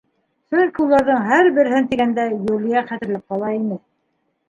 [0.55, 3.83] Сөнки уларҙың һәр береһен тигәндәй, Юлия хәтерләп ҡала ине.